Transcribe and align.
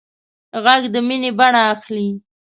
غږ 0.63 0.83
د 0.93 0.95
مینې 1.07 1.31
بڼه 1.39 1.61
اخلي 1.73 2.09